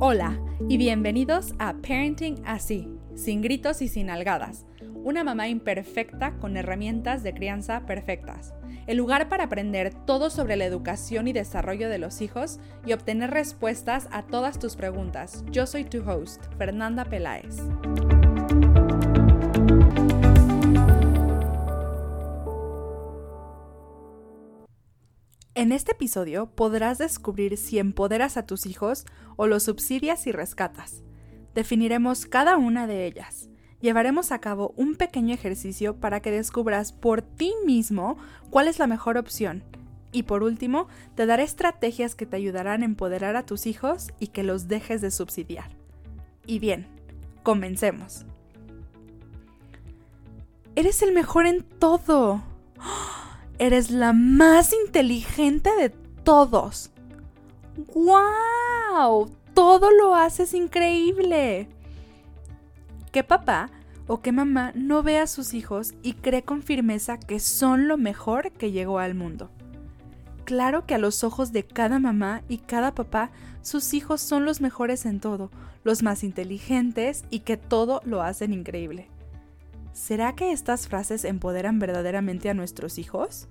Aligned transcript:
Hola 0.00 0.38
y 0.68 0.76
bienvenidos 0.76 1.54
a 1.58 1.74
Parenting 1.74 2.40
Así, 2.46 2.88
sin 3.16 3.42
gritos 3.42 3.82
y 3.82 3.88
sin 3.88 4.10
algadas. 4.10 4.64
Una 4.94 5.24
mamá 5.24 5.48
imperfecta 5.48 6.38
con 6.38 6.56
herramientas 6.56 7.24
de 7.24 7.34
crianza 7.34 7.84
perfectas. 7.84 8.54
El 8.86 8.96
lugar 8.96 9.28
para 9.28 9.44
aprender 9.44 9.92
todo 9.92 10.30
sobre 10.30 10.54
la 10.54 10.66
educación 10.66 11.26
y 11.26 11.32
desarrollo 11.32 11.88
de 11.88 11.98
los 11.98 12.20
hijos 12.20 12.60
y 12.86 12.92
obtener 12.92 13.32
respuestas 13.32 14.06
a 14.12 14.22
todas 14.22 14.60
tus 14.60 14.76
preguntas. 14.76 15.44
Yo 15.50 15.66
soy 15.66 15.82
tu 15.82 16.08
host, 16.08 16.44
Fernanda 16.58 17.04
Peláez. 17.04 17.56
En 25.58 25.72
este 25.72 25.90
episodio 25.90 26.46
podrás 26.46 26.98
descubrir 26.98 27.56
si 27.56 27.80
empoderas 27.80 28.36
a 28.36 28.46
tus 28.46 28.64
hijos 28.64 29.06
o 29.34 29.48
los 29.48 29.64
subsidias 29.64 30.28
y 30.28 30.30
rescatas. 30.30 31.02
Definiremos 31.52 32.26
cada 32.26 32.56
una 32.56 32.86
de 32.86 33.06
ellas. 33.06 33.48
Llevaremos 33.80 34.30
a 34.30 34.38
cabo 34.38 34.72
un 34.76 34.94
pequeño 34.94 35.34
ejercicio 35.34 35.96
para 35.96 36.20
que 36.20 36.30
descubras 36.30 36.92
por 36.92 37.22
ti 37.22 37.52
mismo 37.66 38.18
cuál 38.50 38.68
es 38.68 38.78
la 38.78 38.86
mejor 38.86 39.18
opción. 39.18 39.64
Y 40.12 40.22
por 40.22 40.44
último, 40.44 40.86
te 41.16 41.26
daré 41.26 41.42
estrategias 41.42 42.14
que 42.14 42.24
te 42.24 42.36
ayudarán 42.36 42.82
a 42.82 42.84
empoderar 42.84 43.34
a 43.34 43.44
tus 43.44 43.66
hijos 43.66 44.12
y 44.20 44.28
que 44.28 44.44
los 44.44 44.68
dejes 44.68 45.00
de 45.00 45.10
subsidiar. 45.10 45.70
Y 46.46 46.60
bien, 46.60 46.86
comencemos. 47.42 48.26
Eres 50.76 51.02
el 51.02 51.12
mejor 51.12 51.48
en 51.48 51.64
todo. 51.64 52.44
¡Oh! 52.78 53.17
Eres 53.58 53.90
la 53.90 54.12
más 54.12 54.72
inteligente 54.72 55.70
de 55.76 55.90
todos. 56.22 56.90
¡Wow! 57.94 59.30
Todo 59.52 59.90
lo 59.90 60.14
haces 60.14 60.54
increíble. 60.54 61.68
¿Qué 63.10 63.24
papá 63.24 63.70
o 64.06 64.20
qué 64.20 64.30
mamá 64.30 64.72
no 64.76 65.02
ve 65.02 65.18
a 65.18 65.26
sus 65.26 65.54
hijos 65.54 65.94
y 66.02 66.12
cree 66.12 66.42
con 66.42 66.62
firmeza 66.62 67.18
que 67.18 67.40
son 67.40 67.88
lo 67.88 67.98
mejor 67.98 68.52
que 68.52 68.70
llegó 68.70 69.00
al 69.00 69.14
mundo? 69.14 69.50
Claro 70.44 70.86
que 70.86 70.94
a 70.94 70.98
los 70.98 71.24
ojos 71.24 71.52
de 71.52 71.64
cada 71.64 71.98
mamá 71.98 72.42
y 72.48 72.58
cada 72.58 72.94
papá, 72.94 73.30
sus 73.60 73.92
hijos 73.92 74.20
son 74.20 74.44
los 74.44 74.60
mejores 74.60 75.04
en 75.04 75.18
todo, 75.18 75.50
los 75.82 76.02
más 76.04 76.22
inteligentes 76.22 77.24
y 77.28 77.40
que 77.40 77.56
todo 77.56 78.00
lo 78.04 78.22
hacen 78.22 78.52
increíble. 78.52 79.08
¿Será 79.98 80.36
que 80.36 80.52
estas 80.52 80.86
frases 80.86 81.24
empoderan 81.24 81.80
verdaderamente 81.80 82.48
a 82.48 82.54
nuestros 82.54 82.98
hijos? 82.98 83.48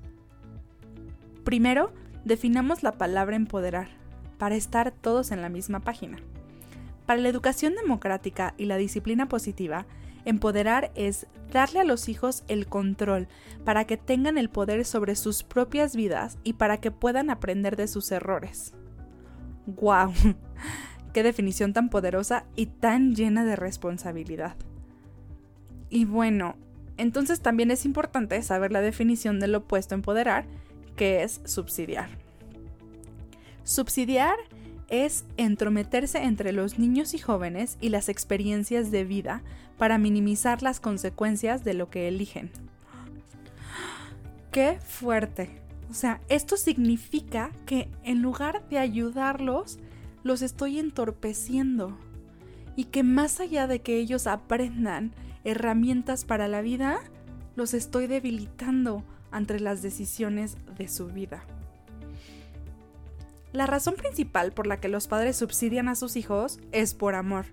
Primero, 1.43 1.91
definamos 2.23 2.83
la 2.83 2.93
palabra 2.93 3.35
empoderar, 3.35 3.89
para 4.37 4.55
estar 4.55 4.91
todos 4.91 5.31
en 5.31 5.41
la 5.41 5.49
misma 5.49 5.81
página. 5.81 6.19
Para 7.05 7.19
la 7.19 7.27
educación 7.27 7.75
democrática 7.75 8.53
y 8.57 8.65
la 8.65 8.77
disciplina 8.77 9.27
positiva, 9.27 9.87
empoderar 10.23 10.89
es 10.95 11.27
darle 11.51 11.81
a 11.81 11.83
los 11.83 12.07
hijos 12.07 12.45
el 12.47 12.65
control 12.65 13.27
para 13.65 13.83
que 13.83 13.97
tengan 13.97 14.37
el 14.37 14.49
poder 14.49 14.85
sobre 14.85 15.17
sus 15.17 15.43
propias 15.43 15.97
vidas 15.97 16.37
y 16.45 16.53
para 16.53 16.77
que 16.77 16.91
puedan 16.91 17.29
aprender 17.29 17.75
de 17.75 17.89
sus 17.89 18.09
errores. 18.09 18.73
¡Guau! 19.65 20.13
¡Qué 21.13 21.23
definición 21.23 21.73
tan 21.73 21.89
poderosa 21.89 22.45
y 22.55 22.67
tan 22.67 23.15
llena 23.15 23.43
de 23.43 23.57
responsabilidad! 23.57 24.55
Y 25.89 26.05
bueno, 26.05 26.55
entonces 26.97 27.41
también 27.41 27.71
es 27.71 27.85
importante 27.85 28.41
saber 28.41 28.71
la 28.71 28.81
definición 28.81 29.39
del 29.39 29.55
opuesto 29.55 29.95
empoderar, 29.95 30.45
que 30.95 31.23
es 31.23 31.41
subsidiar. 31.45 32.09
Subsidiar 33.63 34.35
es 34.89 35.25
entrometerse 35.35 36.23
entre 36.23 36.53
los 36.53 36.79
niños 36.79 37.13
y 37.13 37.19
jóvenes 37.19 37.77
y 37.81 37.89
las 37.89 38.09
experiencias 38.09 38.91
de 38.91 39.03
vida 39.03 39.43
para 39.77 39.97
minimizar 39.97 40.63
las 40.63 40.79
consecuencias 40.79 41.63
de 41.63 41.73
lo 41.73 41.89
que 41.89 42.07
eligen. 42.07 42.49
¡Qué 44.51 44.79
fuerte! 44.83 45.61
O 45.89 45.93
sea, 45.93 46.19
esto 46.29 46.57
significa 46.57 47.51
que 47.65 47.89
en 48.03 48.21
lugar 48.21 48.67
de 48.69 48.79
ayudarlos, 48.79 49.79
los 50.23 50.41
estoy 50.41 50.79
entorpeciendo. 50.79 51.97
Y 52.75 52.85
que 52.85 53.03
más 53.03 53.39
allá 53.39 53.67
de 53.67 53.79
que 53.79 53.97
ellos 53.97 54.27
aprendan 54.27 55.13
herramientas 55.47 56.25
para 56.25 56.47
la 56.47 56.61
vida, 56.61 56.99
los 57.55 57.73
estoy 57.73 58.07
debilitando 58.07 59.03
ante 59.31 59.59
las 59.59 59.81
decisiones 59.81 60.57
de 60.77 60.87
su 60.87 61.07
vida. 61.07 61.43
La 63.53 63.65
razón 63.65 63.95
principal 63.95 64.51
por 64.51 64.67
la 64.67 64.79
que 64.79 64.89
los 64.89 65.07
padres 65.07 65.37
subsidian 65.37 65.87
a 65.87 65.95
sus 65.95 66.17
hijos 66.17 66.59
es 66.73 66.93
por 66.93 67.15
amor. 67.15 67.45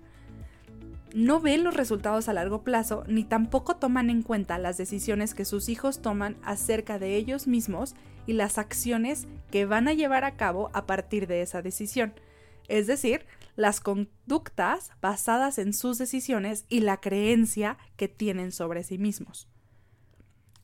No 1.13 1.39
ven 1.39 1.63
los 1.63 1.73
resultados 1.73 2.27
a 2.27 2.33
largo 2.33 2.63
plazo 2.63 3.05
ni 3.07 3.23
tampoco 3.23 3.77
toman 3.77 4.09
en 4.09 4.21
cuenta 4.21 4.57
las 4.57 4.75
decisiones 4.75 5.33
que 5.33 5.45
sus 5.45 5.69
hijos 5.69 6.01
toman 6.01 6.35
acerca 6.43 6.99
de 6.99 7.15
ellos 7.15 7.47
mismos 7.47 7.95
y 8.27 8.33
las 8.33 8.57
acciones 8.57 9.25
que 9.49 9.65
van 9.65 9.87
a 9.87 9.93
llevar 9.93 10.25
a 10.25 10.35
cabo 10.35 10.69
a 10.73 10.85
partir 10.85 11.27
de 11.27 11.41
esa 11.41 11.61
decisión. 11.61 12.13
Es 12.67 12.87
decir, 12.87 13.25
las 13.55 13.79
conductas 13.79 14.91
basadas 15.01 15.57
en 15.57 15.73
sus 15.73 15.97
decisiones 15.97 16.65
y 16.69 16.81
la 16.81 16.97
creencia 16.97 17.77
que 17.95 18.07
tienen 18.07 18.51
sobre 18.51 18.83
sí 18.83 18.97
mismos. 18.97 19.47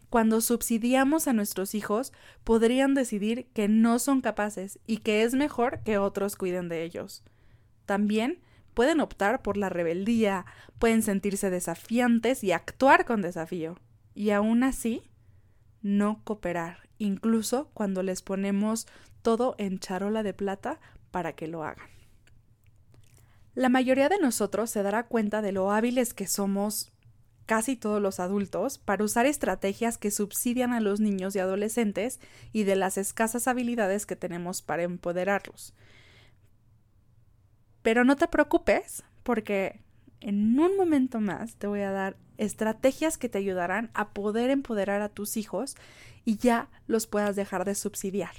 Cuando 0.09 0.41
subsidiamos 0.41 1.29
a 1.29 1.33
nuestros 1.33 1.73
hijos, 1.73 2.11
podrían 2.43 2.93
decidir 2.93 3.47
que 3.53 3.69
no 3.69 3.97
son 3.97 4.19
capaces 4.19 4.77
y 4.85 4.97
que 4.97 5.23
es 5.23 5.33
mejor 5.33 5.79
que 5.83 5.97
otros 5.97 6.35
cuiden 6.35 6.67
de 6.67 6.83
ellos. 6.83 7.23
También 7.85 8.41
pueden 8.73 8.99
optar 8.99 9.41
por 9.41 9.55
la 9.55 9.69
rebeldía, 9.69 10.45
pueden 10.79 11.01
sentirse 11.01 11.49
desafiantes 11.49 12.43
y 12.43 12.51
actuar 12.51 13.05
con 13.05 13.21
desafío. 13.21 13.77
Y 14.13 14.31
aún 14.31 14.63
así, 14.63 15.03
no 15.81 16.21
cooperar, 16.25 16.89
incluso 16.97 17.69
cuando 17.73 18.03
les 18.03 18.21
ponemos 18.21 18.87
todo 19.21 19.55
en 19.57 19.79
charola 19.79 20.23
de 20.23 20.33
plata 20.33 20.81
para 21.11 21.33
que 21.33 21.47
lo 21.47 21.63
hagan. 21.63 21.87
La 23.61 23.69
mayoría 23.69 24.09
de 24.09 24.17
nosotros 24.17 24.71
se 24.71 24.81
dará 24.81 25.03
cuenta 25.03 25.43
de 25.43 25.51
lo 25.51 25.71
hábiles 25.71 26.15
que 26.15 26.25
somos 26.25 26.91
casi 27.45 27.75
todos 27.75 28.01
los 28.01 28.19
adultos 28.19 28.79
para 28.79 29.03
usar 29.03 29.27
estrategias 29.27 29.99
que 29.99 30.09
subsidian 30.09 30.73
a 30.73 30.79
los 30.79 30.99
niños 30.99 31.35
y 31.35 31.39
adolescentes 31.39 32.19
y 32.53 32.63
de 32.63 32.75
las 32.75 32.97
escasas 32.97 33.47
habilidades 33.47 34.07
que 34.07 34.15
tenemos 34.15 34.63
para 34.63 34.81
empoderarlos. 34.81 35.75
Pero 37.83 38.03
no 38.03 38.15
te 38.15 38.27
preocupes, 38.27 39.03
porque 39.21 39.79
en 40.21 40.59
un 40.59 40.75
momento 40.75 41.19
más 41.19 41.53
te 41.53 41.67
voy 41.67 41.81
a 41.81 41.91
dar 41.91 42.17
estrategias 42.39 43.19
que 43.19 43.29
te 43.29 43.37
ayudarán 43.37 43.91
a 43.93 44.09
poder 44.09 44.49
empoderar 44.49 45.03
a 45.03 45.09
tus 45.09 45.37
hijos 45.37 45.75
y 46.25 46.37
ya 46.37 46.67
los 46.87 47.05
puedas 47.05 47.35
dejar 47.35 47.63
de 47.65 47.75
subsidiar. 47.75 48.33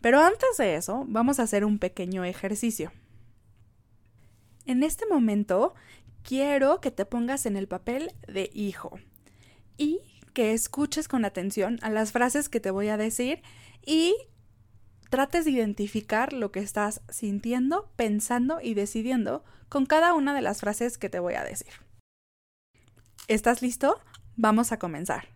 Pero 0.00 0.18
antes 0.18 0.56
de 0.58 0.74
eso, 0.74 1.04
vamos 1.06 1.38
a 1.38 1.44
hacer 1.44 1.64
un 1.64 1.78
pequeño 1.78 2.24
ejercicio. 2.24 2.90
En 4.68 4.82
este 4.82 5.06
momento 5.06 5.74
quiero 6.22 6.82
que 6.82 6.90
te 6.90 7.06
pongas 7.06 7.46
en 7.46 7.56
el 7.56 7.68
papel 7.68 8.12
de 8.26 8.50
hijo 8.52 9.00
y 9.78 10.00
que 10.34 10.52
escuches 10.52 11.08
con 11.08 11.24
atención 11.24 11.78
a 11.80 11.88
las 11.88 12.12
frases 12.12 12.50
que 12.50 12.60
te 12.60 12.70
voy 12.70 12.88
a 12.88 12.98
decir 12.98 13.40
y 13.86 14.14
trates 15.08 15.46
de 15.46 15.52
identificar 15.52 16.34
lo 16.34 16.52
que 16.52 16.60
estás 16.60 17.00
sintiendo, 17.08 17.90
pensando 17.96 18.60
y 18.60 18.74
decidiendo 18.74 19.42
con 19.70 19.86
cada 19.86 20.12
una 20.12 20.34
de 20.34 20.42
las 20.42 20.60
frases 20.60 20.98
que 20.98 21.08
te 21.08 21.18
voy 21.18 21.32
a 21.32 21.44
decir. 21.44 21.72
¿Estás 23.26 23.62
listo? 23.62 23.98
Vamos 24.36 24.70
a 24.70 24.78
comenzar. 24.78 25.28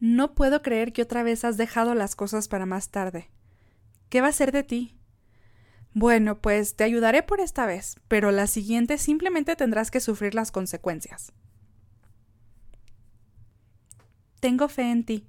No 0.00 0.34
puedo 0.34 0.60
creer 0.60 0.92
que 0.92 1.02
otra 1.02 1.22
vez 1.22 1.44
has 1.44 1.56
dejado 1.56 1.94
las 1.94 2.16
cosas 2.16 2.48
para 2.48 2.66
más 2.66 2.90
tarde. 2.90 3.30
¿Qué 4.08 4.20
va 4.20 4.26
a 4.26 4.32
ser 4.32 4.50
de 4.50 4.64
ti? 4.64 4.99
Bueno, 5.92 6.40
pues 6.40 6.76
te 6.76 6.84
ayudaré 6.84 7.22
por 7.22 7.40
esta 7.40 7.66
vez, 7.66 7.96
pero 8.06 8.30
la 8.30 8.46
siguiente 8.46 8.96
simplemente 8.96 9.56
tendrás 9.56 9.90
que 9.90 10.00
sufrir 10.00 10.34
las 10.34 10.52
consecuencias. 10.52 11.32
Tengo 14.40 14.68
fe 14.68 14.90
en 14.90 15.04
ti. 15.04 15.26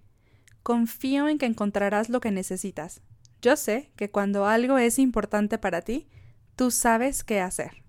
Confío 0.63 1.27
en 1.27 1.39
que 1.39 1.47
encontrarás 1.47 2.09
lo 2.09 2.21
que 2.21 2.31
necesitas. 2.31 3.01
Yo 3.41 3.55
sé 3.55 3.91
que 3.95 4.11
cuando 4.11 4.45
algo 4.45 4.77
es 4.77 4.99
importante 4.99 5.57
para 5.57 5.81
ti, 5.81 6.07
tú 6.55 6.69
sabes 6.69 7.23
qué 7.23 7.39
hacer. 7.39 7.83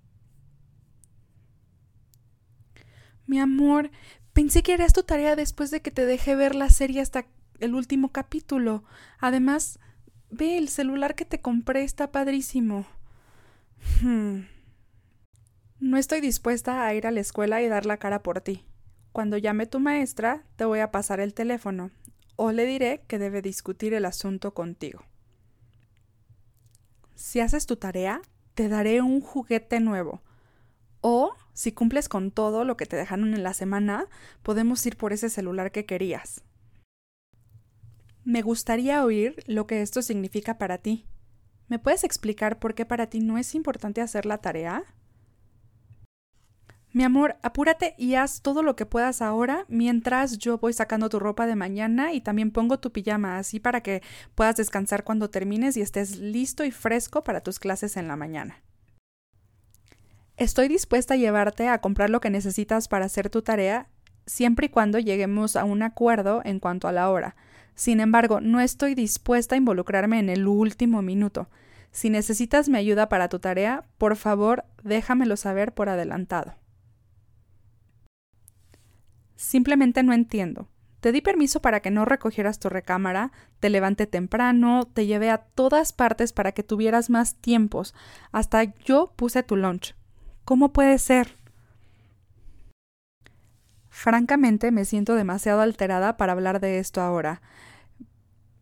Mi 3.27 3.39
amor, 3.39 3.91
pensé 4.33 4.63
que 4.63 4.73
harías 4.73 4.95
tu 4.95 5.03
tarea 5.03 5.37
después 5.37 5.71
de 5.71 5.83
que 5.83 5.91
te 5.91 6.07
dejé 6.07 6.35
ver 6.35 6.55
la 6.55 6.71
serie 6.71 7.03
hasta 7.03 7.27
el 7.61 7.75
último 7.75 8.11
capítulo. 8.13 8.83
Además, 9.19 9.79
Ve, 10.35 10.57
el 10.57 10.71
celular 10.71 11.15
que 11.15 11.27
te 11.27 11.43
compré 11.43 11.85
está 11.85 12.11
padrísimo. 12.11 12.87
Hmm. 14.01 14.47
No 15.79 15.99
estoy 15.99 16.23
dispuesta 16.23 16.87
a 16.87 16.95
ir 16.95 17.07
a 17.07 17.11
la 17.11 17.21
escuela 17.21 17.61
y 17.61 17.69
dar 17.69 17.85
la 17.85 17.99
cara 17.99 18.23
por 18.23 18.41
ti. 18.41 18.65
Cuando 19.13 19.37
llame 19.37 19.67
tu 19.67 19.79
maestra, 19.79 20.43
te 20.57 20.65
voy 20.65 20.79
a 20.81 20.91
pasar 20.91 21.21
el 21.21 21.35
teléfono, 21.35 21.91
o 22.37 22.51
le 22.51 22.65
diré 22.65 23.05
que 23.09 23.19
debe 23.19 23.43
discutir 23.43 23.93
el 23.93 24.07
asunto 24.07 24.55
contigo. 24.55 25.05
Si 27.15 27.41
haces 27.41 27.67
tu 27.67 27.77
tarea, 27.77 28.23
te 28.55 28.71
daré 28.71 29.03
un 29.03 29.21
juguete 29.21 29.81
nuevo. 29.81 30.23
O, 31.03 31.35
si 31.53 31.73
cumples 31.73 32.09
con 32.09 32.31
todo 32.31 32.65
lo 32.65 32.79
que 32.79 32.87
te 32.87 32.97
dejaron 32.97 33.35
en 33.35 33.43
la 33.43 33.53
semana, 33.53 34.07
podemos 34.43 34.87
ir 34.87 34.97
por 34.97 35.13
ese 35.13 35.29
celular 35.29 35.73
que 35.73 35.85
querías. 35.85 36.43
Me 38.25 38.43
gustaría 38.43 39.05
oír 39.05 39.43
lo 39.47 39.67
que 39.67 39.83
esto 39.83 40.01
significa 40.01 40.59
para 40.59 40.79
ti. 40.79 41.07
¿Me 41.69 41.79
puedes 41.79 42.05
explicar 42.05 42.59
por 42.59 42.75
qué 42.75 42.87
para 42.87 43.09
ti 43.09 43.21
no 43.21 43.39
es 43.39 43.55
importante 43.55 44.01
hacer 44.01 44.27
la 44.27 44.39
tarea? 44.39 44.85
Mi 46.93 47.05
amor, 47.05 47.37
apúrate 47.43 47.95
y 47.97 48.17
haz 48.17 48.43
todo 48.43 48.63
lo 48.63 48.77
que 48.77 48.85
puedas 48.85 49.23
ahora 49.23 49.65
mientras 49.69 50.37
yo 50.37 50.59
voy 50.59 50.75
sacando 50.75 51.09
tu 51.09 51.19
ropa 51.19 51.47
de 51.47 51.57
mañana 51.57 52.13
y 52.13 52.21
también 52.21 52.51
pongo 52.51 52.79
tu 52.79 52.93
pijama 52.93 53.39
así 53.39 53.59
para 53.59 53.81
que 53.81 54.03
puedas 54.35 54.57
descansar 54.57 55.03
cuando 55.03 55.31
termines 55.31 55.77
y 55.79 55.81
estés 55.81 56.19
listo 56.19 56.65
y 56.65 56.71
fresco 56.71 57.25
para 57.25 57.41
tus 57.41 57.59
clases 57.59 57.97
en 57.97 58.09
la 58.09 58.17
mañana. 58.17 58.63
Estoy 60.37 60.69
dispuesta 60.69 61.15
a 61.15 61.17
llevarte 61.17 61.69
a 61.69 61.81
comprar 61.81 62.11
lo 62.11 62.21
que 62.21 62.29
necesitas 62.29 62.89
para 62.89 63.07
hacer 63.07 63.31
tu 63.31 63.41
tarea 63.41 63.89
siempre 64.27 64.67
y 64.67 64.69
cuando 64.69 64.99
lleguemos 64.99 65.57
a 65.57 65.65
un 65.65 65.83
acuerdo 65.83 66.43
en 66.45 66.61
cuanto 66.61 66.89
a 66.89 66.93
la 66.93 67.11
hora. 67.11 67.37
Sin 67.75 68.01
embargo, 68.01 68.41
no 68.41 68.61
estoy 68.61 68.95
dispuesta 68.95 69.55
a 69.55 69.59
involucrarme 69.59 70.19
en 70.19 70.29
el 70.29 70.47
último 70.47 71.03
minuto. 71.03 71.49
Si 71.91 72.11
necesitas 72.11 72.69
mi 72.69 72.79
ayuda 72.79 73.09
para 73.09 73.29
tu 73.29 73.39
tarea, 73.39 73.85
por 73.99 74.17
favor, 74.17 74.65
déjamelo 74.83 75.37
saber 75.37 75.73
por 75.73 75.89
adelantado. 75.89 76.55
Simplemente 79.37 80.03
no 80.03 80.13
entiendo. 80.13 80.69
Te 81.01 81.11
di 81.11 81.21
permiso 81.21 81.61
para 81.61 81.81
que 81.81 81.91
no 81.91 82.05
recogieras 82.05 82.61
tu 82.61 82.69
recámara, 82.69 83.33
te 83.59 83.71
levanté 83.71 84.07
temprano, 84.07 84.85
te 84.87 85.07
llevé 85.07 85.31
a 85.31 85.39
todas 85.39 85.93
partes 85.93 86.33
para 86.33 86.53
que 86.53 86.63
tuvieras 86.63 87.11
más 87.11 87.35
tiempos. 87.35 87.93
Hasta 88.31 88.63
yo 88.85 89.13
puse 89.17 89.43
tu 89.43 89.57
lunch. 89.57 89.97
¿Cómo 90.45 90.73
puede 90.73 90.99
ser? 90.99 91.42
Francamente 93.95 94.73
me 94.73 94.87
siento 94.87 95.15
demasiado 95.15 95.61
alterada 95.61 96.17
para 96.17 96.33
hablar 96.33 96.61
de 96.61 96.79
esto 96.79 97.03
ahora. 97.03 97.43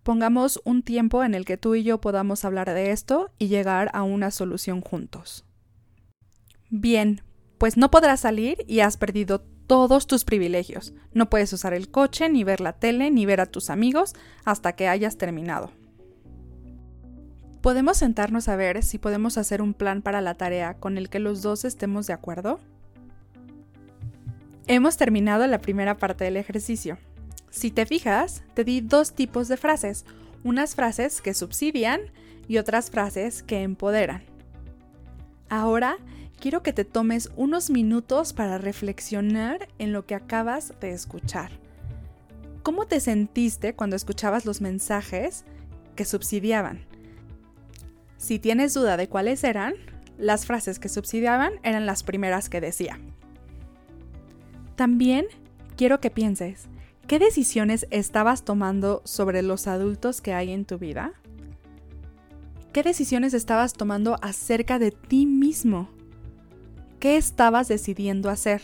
Pongamos 0.03 0.61
un 0.65 0.83
tiempo 0.83 1.23
en 1.23 1.35
el 1.35 1.45
que 1.45 1.57
tú 1.57 1.77
y 1.77 1.85
yo 1.85 2.01
podamos 2.01 2.45
hablar 2.45 2.69
de 2.75 2.91
esto 2.91 3.31
y 3.39 3.47
llegar 3.47 3.91
a 3.95 4.03
una 4.03 4.33
solución 4.33 4.81
juntos. 4.81 5.47
Bien, 6.69 7.23
pues 7.59 7.77
no 7.77 7.93
podrás 7.93 8.21
salir 8.21 8.65
y 8.67 8.81
has 8.81 8.97
perdido 8.97 9.41
todos 9.69 10.09
tus 10.09 10.25
privilegios. 10.25 10.95
No 11.13 11.31
puedes 11.31 11.53
usar 11.53 11.75
el 11.75 11.93
coche, 11.93 12.29
ni 12.29 12.43
ver 12.43 12.61
la 12.61 12.73
tele, 12.73 13.13
ni 13.13 13.25
ver 13.25 13.41
a 13.41 13.47
tus 13.47 13.71
amigos 13.71 14.15
hasta 14.45 14.73
que 14.73 14.89
hayas 14.89 15.17
terminado. 15.17 15.71
¿Podemos 17.63 17.99
sentarnos 17.99 18.49
a 18.49 18.57
ver 18.57 18.83
si 18.83 18.99
podemos 18.99 19.39
hacer 19.39 19.63
un 19.63 19.75
plan 19.75 20.03
para 20.03 20.21
la 20.21 20.35
tarea 20.35 20.75
con 20.75 20.99
el 20.99 21.09
que 21.09 21.21
los 21.21 21.41
dos 21.41 21.65
estemos 21.65 22.09
de 22.09 22.15
acuerdo? 22.15 22.59
Hemos 24.67 24.97
terminado 24.97 25.47
la 25.47 25.61
primera 25.61 25.97
parte 25.97 26.25
del 26.25 26.37
ejercicio. 26.37 26.99
Si 27.51 27.71
te 27.71 27.87
fijas, 27.87 28.43
te 28.55 28.65
di 28.65 28.81
dos 28.81 29.15
tipos 29.15 29.49
de 29.49 29.57
frases, 29.57 30.05
unas 30.45 30.75
frases 30.75 31.21
que 31.21 31.35
subsidian 31.35 32.01
y 32.47 32.59
otras 32.59 32.91
frases 32.91 33.43
que 33.43 33.63
empoderan. 33.63 34.23
Ahora 35.49 35.97
quiero 36.39 36.63
que 36.63 36.73
te 36.73 36.85
tomes 36.85 37.31
unos 37.37 37.71
minutos 37.71 38.33
para 38.33 38.59
reflexionar 38.59 39.69
en 39.79 39.93
lo 39.93 40.07
que 40.07 40.15
acabas 40.15 40.75
de 40.81 40.93
escuchar. 40.93 41.51
¿Cómo 42.63 42.87
te 42.87 43.01
sentiste 43.01 43.75
cuando 43.75 43.97
escuchabas 43.97 44.45
los 44.45 44.61
mensajes 44.61 45.45
que 45.97 46.05
subsidiaban? 46.05 46.87
Si 48.17 48.39
tienes 48.39 48.75
duda 48.75 48.97
de 48.97 49.09
cuáles 49.09 49.43
eran, 49.45 49.75
las 50.19 50.47
frases 50.47 50.79
que 50.79 50.89
subsidiaban 50.89 51.55
eran 51.63 51.87
las 51.87 52.03
primeras 52.03 52.49
que 52.49 52.61
decía. 52.61 53.01
También 54.81 55.27
quiero 55.77 56.01
que 56.01 56.09
pienses, 56.09 56.65
¿qué 57.07 57.19
decisiones 57.19 57.87
estabas 57.91 58.47
tomando 58.47 59.03
sobre 59.05 59.43
los 59.43 59.67
adultos 59.67 60.23
que 60.23 60.33
hay 60.33 60.53
en 60.53 60.65
tu 60.65 60.79
vida? 60.79 61.13
¿Qué 62.73 62.83
decisiones 62.83 63.35
estabas 63.35 63.75
tomando 63.75 64.17
acerca 64.23 64.79
de 64.79 64.91
ti 64.91 65.27
mismo? 65.27 65.91
¿Qué 66.99 67.19
estabas 67.19 67.69
decidiendo 67.69 68.31
hacer? 68.31 68.63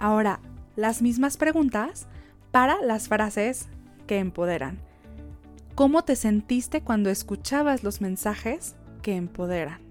Ahora, 0.00 0.40
las 0.74 1.00
mismas 1.00 1.36
preguntas 1.36 2.08
para 2.50 2.82
las 2.82 3.06
frases 3.06 3.68
que 4.08 4.18
empoderan. 4.18 4.80
¿Cómo 5.76 6.02
te 6.02 6.16
sentiste 6.16 6.80
cuando 6.80 7.08
escuchabas 7.08 7.84
los 7.84 8.00
mensajes 8.00 8.74
que 9.02 9.14
empoderan? 9.14 9.85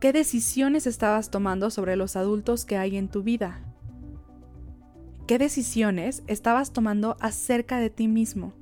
¿Qué 0.00 0.12
decisiones 0.12 0.86
estabas 0.86 1.28
tomando 1.28 1.70
sobre 1.70 1.96
los 1.96 2.14
adultos 2.14 2.64
que 2.64 2.76
hay 2.76 2.96
en 2.96 3.08
tu 3.08 3.24
vida? 3.24 3.60
¿Qué 5.26 5.38
decisiones 5.38 6.22
estabas 6.28 6.72
tomando 6.72 7.16
acerca 7.18 7.80
de 7.80 7.90
ti 7.90 8.06
mismo? 8.06 8.52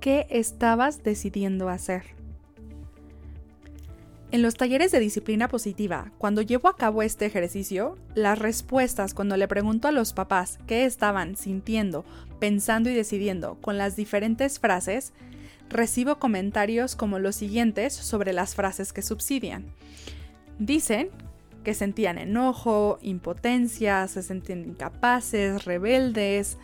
¿Qué 0.00 0.26
estabas 0.30 1.02
decidiendo 1.02 1.68
hacer? 1.68 2.04
En 4.30 4.40
los 4.40 4.54
talleres 4.54 4.92
de 4.92 4.98
disciplina 4.98 5.48
positiva, 5.48 6.10
cuando 6.16 6.40
llevo 6.40 6.68
a 6.68 6.76
cabo 6.76 7.02
este 7.02 7.26
ejercicio, 7.26 7.98
las 8.14 8.38
respuestas 8.38 9.12
cuando 9.12 9.36
le 9.36 9.46
pregunto 9.46 9.88
a 9.88 9.92
los 9.92 10.14
papás 10.14 10.58
qué 10.66 10.86
estaban 10.86 11.36
sintiendo, 11.36 12.06
pensando 12.40 12.88
y 12.88 12.94
decidiendo 12.94 13.58
con 13.60 13.76
las 13.76 13.94
diferentes 13.94 14.58
frases, 14.58 15.12
recibo 15.68 16.18
comentarios 16.18 16.96
como 16.96 17.18
los 17.18 17.36
siguientes 17.36 17.92
sobre 17.94 18.32
las 18.32 18.54
frases 18.54 18.92
que 18.92 19.02
subsidian. 19.02 19.66
Dicen 20.58 21.10
que 21.64 21.74
sentían 21.74 22.18
enojo, 22.18 22.98
impotencia, 23.02 24.06
se 24.06 24.22
sentían 24.22 24.64
incapaces, 24.64 25.64
rebeldes, 25.64 26.58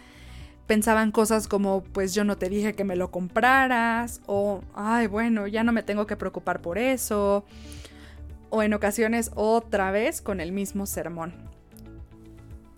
pensaban 0.66 1.10
cosas 1.10 1.48
como 1.48 1.82
pues 1.82 2.14
yo 2.14 2.22
no 2.22 2.38
te 2.38 2.48
dije 2.48 2.74
que 2.74 2.84
me 2.84 2.94
lo 2.94 3.10
compraras 3.10 4.20
o 4.26 4.60
ay 4.72 5.08
bueno 5.08 5.48
ya 5.48 5.64
no 5.64 5.72
me 5.72 5.82
tengo 5.82 6.06
que 6.06 6.16
preocupar 6.16 6.62
por 6.62 6.78
eso 6.78 7.44
o 8.50 8.62
en 8.62 8.74
ocasiones 8.74 9.32
otra 9.34 9.90
vez 9.90 10.20
con 10.20 10.40
el 10.40 10.52
mismo 10.52 10.86
sermón. 10.86 11.59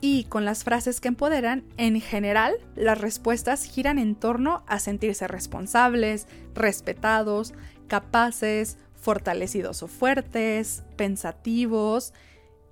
Y 0.04 0.24
con 0.24 0.44
las 0.44 0.64
frases 0.64 1.00
que 1.00 1.06
empoderan, 1.06 1.62
en 1.76 2.00
general 2.00 2.56
las 2.74 3.00
respuestas 3.00 3.62
giran 3.62 4.00
en 4.00 4.16
torno 4.16 4.64
a 4.66 4.80
sentirse 4.80 5.28
responsables, 5.28 6.26
respetados, 6.54 7.54
capaces, 7.86 8.78
fortalecidos 9.00 9.84
o 9.84 9.86
fuertes, 9.86 10.82
pensativos, 10.96 12.12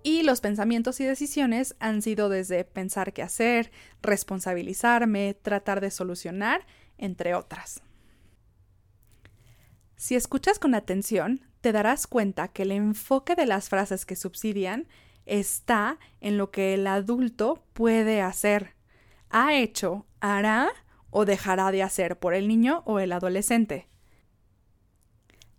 y 0.02 0.24
los 0.24 0.40
pensamientos 0.40 0.98
y 0.98 1.04
decisiones 1.04 1.76
han 1.78 2.02
sido 2.02 2.30
desde 2.30 2.64
pensar 2.64 3.12
qué 3.12 3.22
hacer, 3.22 3.70
responsabilizarme, 4.02 5.34
tratar 5.34 5.80
de 5.80 5.92
solucionar, 5.92 6.66
entre 6.98 7.36
otras. 7.36 7.80
Si 9.94 10.16
escuchas 10.16 10.58
con 10.58 10.74
atención, 10.74 11.42
te 11.60 11.70
darás 11.70 12.08
cuenta 12.08 12.48
que 12.48 12.62
el 12.62 12.72
enfoque 12.72 13.36
de 13.36 13.46
las 13.46 13.68
frases 13.68 14.04
que 14.04 14.16
subsidian 14.16 14.88
está 15.26 15.98
en 16.20 16.38
lo 16.38 16.50
que 16.50 16.74
el 16.74 16.86
adulto 16.86 17.64
puede 17.72 18.22
hacer, 18.22 18.74
ha 19.30 19.54
hecho, 19.54 20.06
hará 20.20 20.70
o 21.10 21.24
dejará 21.24 21.70
de 21.72 21.82
hacer 21.82 22.18
por 22.18 22.34
el 22.34 22.48
niño 22.48 22.82
o 22.86 22.98
el 22.98 23.12
adolescente. 23.12 23.88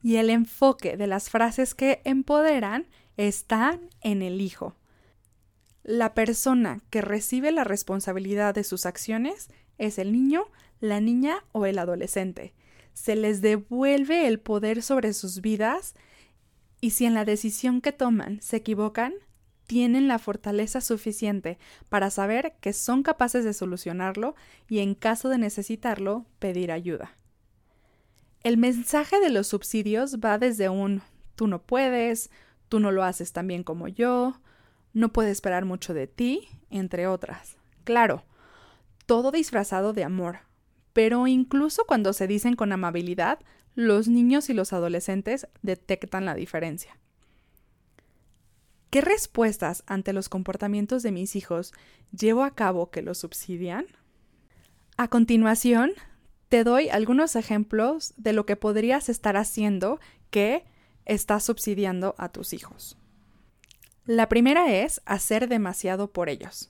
Y 0.03 0.15
el 0.17 0.29
enfoque 0.29 0.97
de 0.97 1.07
las 1.07 1.29
frases 1.29 1.75
que 1.75 2.01
empoderan 2.05 2.87
están 3.17 3.89
en 4.01 4.21
el 4.21 4.41
hijo. 4.41 4.75
La 5.83 6.13
persona 6.13 6.81
que 6.89 7.01
recibe 7.01 7.51
la 7.51 7.63
responsabilidad 7.63 8.53
de 8.53 8.63
sus 8.63 8.85
acciones 8.85 9.49
es 9.77 9.97
el 9.97 10.11
niño, 10.11 10.45
la 10.79 10.99
niña 10.99 11.43
o 11.51 11.65
el 11.65 11.79
adolescente. 11.79 12.53
Se 12.93 13.15
les 13.15 13.41
devuelve 13.41 14.27
el 14.27 14.39
poder 14.39 14.83
sobre 14.83 15.13
sus 15.13 15.41
vidas 15.41 15.95
y 16.81 16.91
si 16.91 17.05
en 17.05 17.13
la 17.13 17.25
decisión 17.25 17.81
que 17.81 17.91
toman 17.91 18.41
se 18.41 18.57
equivocan, 18.57 19.13
tienen 19.71 20.09
la 20.09 20.19
fortaleza 20.19 20.81
suficiente 20.81 21.57
para 21.87 22.09
saber 22.09 22.55
que 22.59 22.73
son 22.73 23.03
capaces 23.03 23.45
de 23.45 23.53
solucionarlo 23.53 24.35
y 24.67 24.79
en 24.79 24.95
caso 24.95 25.29
de 25.29 25.37
necesitarlo, 25.37 26.25
pedir 26.39 26.73
ayuda. 26.73 27.15
El 28.43 28.57
mensaje 28.57 29.21
de 29.21 29.29
los 29.29 29.47
subsidios 29.47 30.17
va 30.17 30.37
desde 30.37 30.67
un 30.67 31.01
tú 31.35 31.47
no 31.47 31.61
puedes, 31.61 32.31
tú 32.67 32.81
no 32.81 32.91
lo 32.91 33.05
haces 33.05 33.31
tan 33.31 33.47
bien 33.47 33.63
como 33.63 33.87
yo, 33.87 34.41
no 34.91 35.13
puedo 35.13 35.29
esperar 35.29 35.63
mucho 35.63 35.93
de 35.93 36.05
ti, 36.05 36.49
entre 36.69 37.07
otras. 37.07 37.55
Claro, 37.85 38.25
todo 39.05 39.31
disfrazado 39.31 39.93
de 39.93 40.03
amor, 40.03 40.39
pero 40.91 41.27
incluso 41.27 41.85
cuando 41.85 42.11
se 42.11 42.27
dicen 42.27 42.57
con 42.57 42.73
amabilidad, 42.73 43.39
los 43.75 44.09
niños 44.09 44.49
y 44.49 44.53
los 44.53 44.73
adolescentes 44.73 45.47
detectan 45.61 46.25
la 46.25 46.35
diferencia. 46.35 46.97
¿Qué 48.91 48.99
respuestas 48.99 49.83
ante 49.87 50.11
los 50.11 50.27
comportamientos 50.27 51.01
de 51.01 51.13
mis 51.13 51.37
hijos 51.37 51.73
llevo 52.11 52.43
a 52.43 52.53
cabo 52.55 52.91
que 52.91 53.01
los 53.01 53.19
subsidian? 53.19 53.85
A 54.97 55.07
continuación, 55.07 55.93
te 56.49 56.65
doy 56.65 56.89
algunos 56.89 57.37
ejemplos 57.37 58.13
de 58.17 58.33
lo 58.33 58.45
que 58.45 58.57
podrías 58.57 59.07
estar 59.07 59.37
haciendo 59.37 60.01
que 60.29 60.65
estás 61.05 61.45
subsidiando 61.45 62.15
a 62.17 62.33
tus 62.33 62.51
hijos. 62.51 62.97
La 64.05 64.27
primera 64.27 64.73
es 64.73 65.01
hacer 65.05 65.47
demasiado 65.47 66.11
por 66.11 66.27
ellos. 66.27 66.69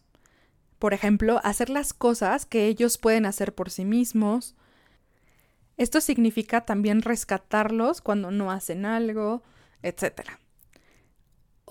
Por 0.77 0.93
ejemplo, 0.93 1.41
hacer 1.43 1.71
las 1.71 1.91
cosas 1.91 2.45
que 2.45 2.67
ellos 2.67 2.99
pueden 2.99 3.25
hacer 3.25 3.55
por 3.55 3.71
sí 3.71 3.83
mismos. 3.83 4.53
Esto 5.75 5.99
significa 5.99 6.65
también 6.65 7.01
rescatarlos 7.01 7.99
cuando 7.99 8.29
no 8.29 8.51
hacen 8.51 8.85
algo, 8.85 9.41
etc. 9.81 10.40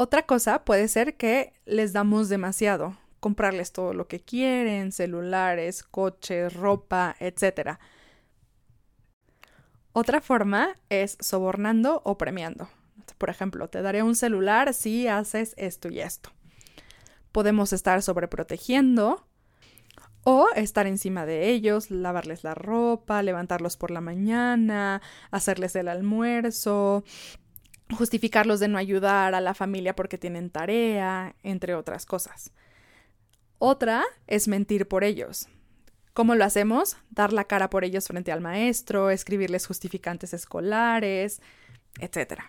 Otra 0.03 0.23
cosa 0.23 0.65
puede 0.65 0.89
ser 0.89 1.19
que 1.19 1.53
les 1.67 1.93
damos 1.93 2.31
demasiado, 2.31 2.97
comprarles 3.21 3.71
todo 3.71 3.93
lo 3.93 4.09
que 4.09 4.19
quieren, 4.19 4.93
celulares, 4.93 5.83
coches, 5.83 6.55
ropa, 6.55 7.17
etc. 7.21 7.77
Otra 9.93 10.23
forma 10.23 10.71
es 10.89 11.19
sobornando 11.21 12.01
o 12.07 12.17
premiando. 12.17 12.71
Por 13.19 13.29
ejemplo, 13.29 13.69
te 13.69 13.83
daré 13.83 14.03
un 14.03 14.17
celular 14.17 14.73
si 14.73 15.07
haces 15.07 15.53
esto 15.59 15.91
y 15.91 16.01
esto. 16.01 16.31
Podemos 17.31 17.75
estar 17.75 18.01
sobreprotegiendo 18.01 19.27
o 20.25 20.49
estar 20.57 20.87
encima 20.87 21.27
de 21.27 21.51
ellos, 21.51 21.91
lavarles 21.91 22.43
la 22.43 22.55
ropa, 22.55 23.23
levantarlos 23.23 23.77
por 23.77 23.91
la 23.91 24.01
mañana, 24.01 25.03
hacerles 25.31 25.77
el 25.77 25.89
almuerzo, 25.89 27.05
justificarlos 27.95 28.61
de 28.61 28.69
no 28.69 28.79
ayudar 28.79 29.35
a 29.35 29.41
la 29.41 29.55
familia 29.55 29.95
porque 29.95 30.19
tienen 30.19 30.51
tarea, 30.51 31.35
entre 31.43 31.75
otras 31.75 32.07
cosas. 32.07 32.53
Otra 33.59 34.05
es 34.27 34.49
mentir 34.49 34.89
por 34.89 35.05
ellos. 35.05 35.49
¿Cómo 36.13 36.35
lo 36.35 36.45
hacemos? 36.45 36.97
Dar 37.11 37.33
la 37.33 37.45
cara 37.45 37.71
por 37.71 37.85
ellos 37.85 38.09
frente 38.09 38.33
al 38.33 38.41
maestro, 38.41 39.11
escribirles 39.11 39.67
justificantes 39.67 40.35
escolares, 40.35 41.41
etc. 42.01 42.41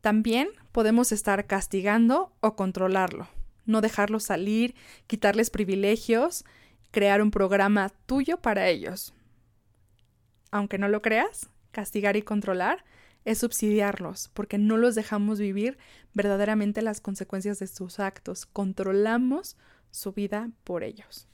También 0.00 0.48
podemos 0.72 1.12
estar 1.12 1.46
castigando 1.46 2.32
o 2.40 2.56
controlarlo, 2.56 3.28
no 3.64 3.80
dejarlos 3.80 4.24
salir, 4.24 4.74
quitarles 5.06 5.50
privilegios, 5.50 6.44
crear 6.90 7.22
un 7.22 7.30
programa 7.30 7.90
tuyo 8.06 8.38
para 8.38 8.68
ellos. 8.68 9.14
Aunque 10.50 10.78
no 10.78 10.88
lo 10.88 11.00
creas, 11.00 11.48
castigar 11.70 12.16
y 12.16 12.22
controlar 12.22 12.84
es 13.24 13.38
subsidiarlos, 13.38 14.30
porque 14.34 14.58
no 14.58 14.76
los 14.76 14.94
dejamos 14.94 15.38
vivir 15.38 15.78
verdaderamente 16.14 16.82
las 16.82 17.00
consecuencias 17.00 17.58
de 17.58 17.66
sus 17.66 18.00
actos, 18.00 18.46
controlamos 18.46 19.56
su 19.90 20.12
vida 20.12 20.50
por 20.64 20.82
ellos. 20.84 21.28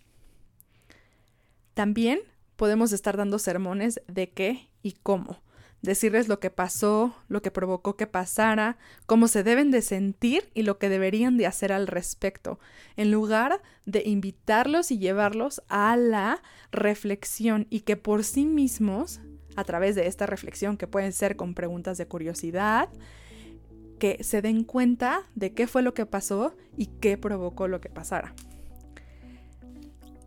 También 1.75 2.21
podemos 2.57 2.93
estar 2.93 3.17
dando 3.17 3.39
sermones 3.39 4.01
de 4.09 4.31
qué 4.31 4.69
y 4.83 4.93
cómo, 4.93 5.41
decirles 5.83 6.29
lo 6.29 6.41
que 6.41 6.51
pasó, 6.51 7.15
lo 7.29 7.41
que 7.41 7.51
provocó 7.51 7.97
que 7.97 8.07
pasara, 8.07 8.79
cómo 9.07 9.29
se 9.29 9.43
deben 9.43 9.71
de 9.71 9.83
sentir 9.83 10.51
y 10.55 10.63
lo 10.63 10.79
que 10.79 10.89
deberían 10.89 11.37
de 11.37 11.47
hacer 11.47 11.73
al 11.73 11.87
respecto, 11.87 12.59
en 12.97 13.11
lugar 13.11 13.63
de 13.87 14.03
invitarlos 14.05 14.91
y 14.91 14.99
llevarlos 14.99 15.63
a 15.69 15.97
la 15.97 16.43
reflexión 16.73 17.67
y 17.71 17.81
que 17.81 17.97
por 17.97 18.25
sí 18.25 18.45
mismos, 18.45 19.21
a 19.59 19.65
través 19.65 19.97
de 19.97 20.07
esta 20.07 20.25
reflexión 20.25 20.77
que 20.77 20.87
pueden 20.87 21.13
ser 21.13 21.35
con 21.35 21.53
preguntas 21.53 21.99
de 21.99 22.07
curiosidad, 22.07 22.89
que 23.99 24.23
se 24.23 24.41
den 24.41 24.63
cuenta 24.63 25.23
de 25.35 25.53
qué 25.53 25.67
fue 25.67 25.83
lo 25.83 25.95
que 25.95 26.07
pasó 26.07 26.55
y 26.77 26.87
qué 26.87 27.19
provocó 27.19 27.67
lo 27.67 27.81
que 27.81 27.89
pasara. 27.89 28.35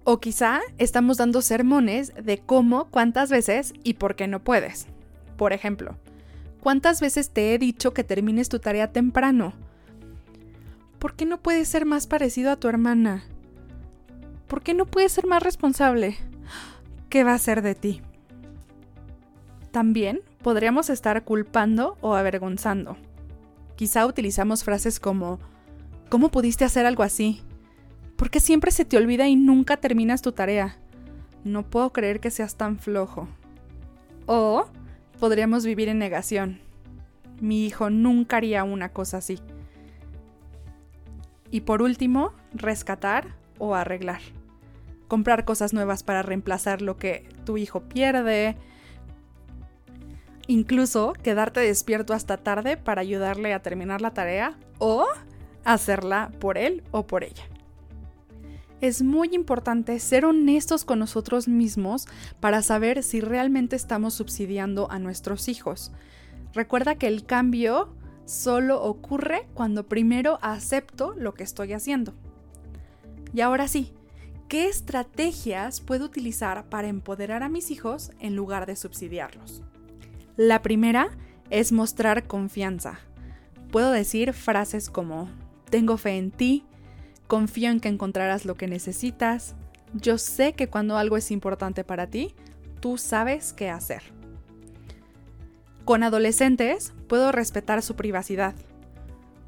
O 0.04 0.20
quizá 0.20 0.60
estamos 0.78 1.16
dando 1.16 1.42
sermones 1.42 2.12
de 2.22 2.40
cómo, 2.40 2.90
cuántas 2.92 3.30
veces 3.30 3.74
y 3.86 3.94
por 3.94 4.18
qué 4.18 4.28
no 4.28 4.44
puedes. 4.44 4.88
Por 5.38 5.54
ejemplo, 5.54 5.96
¿cuántas 6.60 7.00
veces 7.00 7.30
te 7.30 7.54
he 7.54 7.58
dicho 7.58 7.94
que 7.94 8.04
termines 8.04 8.50
tu 8.50 8.60
tarea 8.60 8.92
temprano? 8.92 9.54
¿Por 11.00 11.14
qué 11.14 11.24
no 11.24 11.42
puedes 11.42 11.70
ser 11.70 11.86
más 11.86 12.06
parecido 12.06 12.52
a 12.52 12.58
tu 12.58 12.68
hermana? 12.68 13.24
¿Por 14.48 14.62
qué 14.62 14.74
no 14.74 14.88
puedes 14.88 15.14
ser 15.14 15.26
más 15.26 15.42
responsable? 15.42 16.18
¿Qué 17.08 17.24
va 17.24 17.34
a 17.34 17.40
ser 17.40 17.62
de 17.62 17.76
ti? 17.76 18.02
También 19.72 20.22
podríamos 20.44 20.90
estar 20.90 21.24
culpando 21.24 21.98
o 22.02 22.16
avergonzando. 22.16 22.98
Quizá 23.76 24.06
utilizamos 24.06 24.64
frases 24.64 25.00
como 25.00 25.40
¿Cómo 26.12 26.30
pudiste 26.30 26.66
hacer 26.66 26.86
algo 26.86 27.04
así? 27.04 27.42
¿Por 28.18 28.30
qué 28.30 28.42
siempre 28.42 28.72
se 28.72 28.84
te 28.84 28.98
olvida 28.98 29.30
y 29.30 29.38
nunca 29.38 29.78
terminas 29.78 30.22
tu 30.22 30.34
tarea? 30.34 30.76
No 31.46 31.64
puedo 31.64 31.94
creer 31.94 32.20
que 32.20 32.32
seas 32.32 32.56
tan 32.56 32.80
flojo. 32.80 33.30
O 34.26 34.66
podríamos 35.22 35.66
vivir 35.66 35.88
en 35.88 36.00
negación. 36.00 36.60
Mi 37.40 37.66
hijo 37.66 37.90
nunca 37.90 38.36
haría 38.36 38.66
una 38.66 38.90
cosa 38.90 39.20
así. 39.20 39.40
Y 41.50 41.62
por 41.62 41.82
último, 41.82 42.34
rescatar 42.54 43.30
o 43.58 43.74
arreglar. 43.74 44.20
Comprar 45.08 45.46
cosas 45.46 45.72
nuevas 45.72 46.04
para 46.04 46.24
reemplazar 46.24 46.82
lo 46.82 46.98
que 46.98 47.30
tu 47.46 47.56
hijo 47.56 47.84
pierde. 47.84 48.58
Incluso 50.48 51.14
quedarte 51.24 51.60
despierto 51.60 52.14
hasta 52.14 52.38
tarde 52.38 52.78
para 52.78 53.02
ayudarle 53.02 53.54
a 53.54 53.62
terminar 53.62 54.02
la 54.02 54.14
tarea 54.14 54.58
o 54.80 55.06
hacerla 55.64 56.32
por 56.40 56.58
él 56.58 56.84
o 56.92 57.06
por 57.06 57.24
ella 57.24 57.44
es 58.82 59.04
muy 59.04 59.30
importante 59.34 59.98
ser 60.00 60.26
honestos 60.26 60.84
con 60.84 61.00
nosotros 61.00 61.48
mismos 61.48 62.08
para 62.40 62.64
saber 62.64 63.04
si 63.04 63.22
realmente 63.22 63.76
estamos 63.76 64.16
subsidiando 64.16 64.92
a 64.92 64.98
nuestros 64.98 65.48
hijos. 65.48 65.92
Recuerda 66.54 66.96
que 66.96 67.08
el 67.08 67.26
cambio 67.26 67.94
solo 68.26 68.84
ocurre 68.84 69.48
cuando 69.54 69.88
primero 69.88 70.40
acepto 70.42 71.14
lo 71.16 71.36
que 71.36 71.44
estoy 71.44 71.74
haciendo. 71.74 72.14
Y 73.34 73.42
ahora 73.42 73.68
sí, 73.68 73.94
¿qué 74.48 74.68
estrategias 74.68 75.80
puedo 75.80 76.06
utilizar 76.06 76.68
para 76.68 76.88
empoderar 76.88 77.44
a 77.44 77.50
mis 77.50 77.70
hijos 77.70 78.12
en 78.20 78.36
lugar 78.36 78.66
de 78.66 78.76
subsidiarlos? 78.76 79.62
La 80.38 80.62
primera 80.62 81.10
es 81.50 81.72
mostrar 81.72 82.28
confianza. 82.28 83.00
Puedo 83.72 83.92
decir 83.92 84.34
frases 84.34 84.90
como, 84.90 85.30
tengo 85.70 85.98
fe 85.98 86.18
en 86.18 86.32
ti, 86.32 86.66
confío 87.28 87.70
en 87.70 87.80
que 87.80 87.90
encontrarás 87.90 88.46
lo 88.46 88.56
que 88.56 88.68
necesitas, 88.68 89.56
yo 89.94 90.18
sé 90.18 90.54
que 90.54 90.68
cuando 90.68 90.98
algo 90.98 91.18
es 91.18 91.32
importante 91.32 91.84
para 91.84 92.08
ti, 92.08 92.34
tú 92.80 92.98
sabes 92.98 93.54
qué 93.54 93.70
hacer. 93.70 94.02
Con 95.86 96.04
adolescentes 96.04 96.94
puedo 97.08 97.32
respetar 97.32 97.82
su 97.82 97.96
privacidad. 97.96 98.56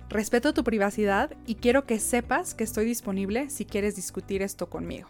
Respeto 0.10 0.54
tu 0.54 0.64
privacidad 0.64 1.32
y 1.46 1.56
quiero 1.56 1.86
que 1.86 2.00
sepas 2.00 2.54
que 2.54 2.64
estoy 2.64 2.86
disponible 2.86 3.50
si 3.50 3.66
quieres 3.66 3.96
discutir 3.96 4.42
esto 4.42 4.70
conmigo. 4.70 5.10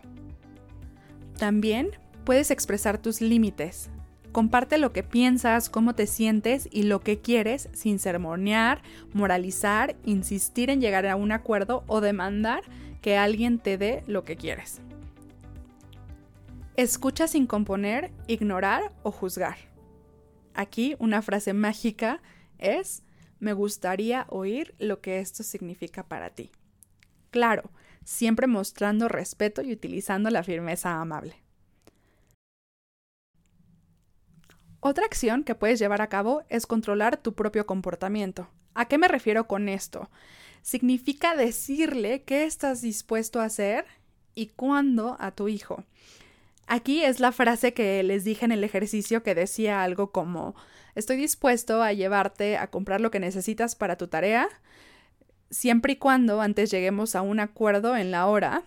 También 1.38 1.90
puedes 2.26 2.52
expresar 2.52 3.00
tus 3.00 3.22
límites, 3.22 3.90
Comparte 4.34 4.80
lo 4.80 4.94
que 4.94 5.04
piensas, 5.04 5.70
cómo 5.70 5.94
te 5.94 6.08
sientes 6.08 6.68
y 6.72 6.84
lo 6.84 7.02
que 7.02 7.20
quieres 7.20 7.70
sin 7.74 8.00
sermonear, 8.00 8.82
moralizar, 9.14 9.96
insistir 10.06 10.72
en 10.72 10.82
llegar 10.82 11.06
a 11.06 11.16
un 11.16 11.32
acuerdo 11.32 11.84
o 11.86 12.02
demandar 12.02 12.64
que 13.04 13.16
alguien 13.16 13.60
te 13.60 13.78
dé 13.78 14.04
lo 14.08 14.26
que 14.26 14.36
quieres. 14.36 14.82
Escucha 16.76 17.28
sin 17.28 17.46
componer, 17.46 18.12
ignorar 18.26 18.92
o 19.04 19.12
juzgar. 19.12 19.58
Aquí 20.56 20.96
una 20.98 21.22
frase 21.22 21.54
mágica 21.54 22.20
es, 22.58 23.04
me 23.40 23.54
gustaría 23.54 24.26
oír 24.30 24.74
lo 24.80 25.00
que 25.00 25.20
esto 25.20 25.44
significa 25.44 26.08
para 26.08 26.32
ti. 26.32 26.50
Claro, 27.30 27.70
siempre 28.04 28.48
mostrando 28.48 29.10
respeto 29.10 29.62
y 29.62 29.74
utilizando 29.74 30.32
la 30.32 30.42
firmeza 30.42 31.00
amable. 31.00 31.43
Otra 34.86 35.06
acción 35.06 35.46
que 35.46 35.56
puedes 35.56 35.80
llevar 35.80 36.02
a 36.02 36.10
cabo 36.10 36.44
es 36.50 36.68
controlar 36.68 37.16
tu 37.16 37.36
propio 37.36 37.66
comportamiento. 37.66 38.50
¿A 38.74 38.90
qué 38.90 38.98
me 38.98 39.08
refiero 39.08 39.48
con 39.48 39.70
esto? 39.70 40.10
Significa 40.62 41.38
decirle 41.38 42.24
qué 42.24 42.44
estás 42.44 42.82
dispuesto 42.82 43.40
a 43.40 43.46
hacer 43.46 43.86
y 44.36 44.48
cuándo 44.48 45.16
a 45.22 45.32
tu 45.32 45.48
hijo. 45.48 45.86
Aquí 46.68 47.02
es 47.02 47.22
la 47.22 47.32
frase 47.32 47.74
que 47.74 48.04
les 48.04 48.26
dije 48.26 48.44
en 48.44 48.52
el 48.52 48.66
ejercicio 48.66 49.24
que 49.24 49.36
decía 49.36 49.84
algo 49.84 50.12
como 50.12 50.54
estoy 50.96 51.16
dispuesto 51.16 51.82
a 51.82 51.94
llevarte 51.94 52.58
a 52.58 52.68
comprar 52.68 53.00
lo 53.00 53.10
que 53.10 53.22
necesitas 53.22 53.76
para 53.76 53.96
tu 53.96 54.10
tarea, 54.10 54.50
siempre 55.50 55.94
y 55.94 55.96
cuando 55.96 56.42
antes 56.42 56.70
lleguemos 56.70 57.16
a 57.16 57.22
un 57.22 57.40
acuerdo 57.40 57.96
en 57.96 58.12
la 58.12 58.28
hora. 58.28 58.64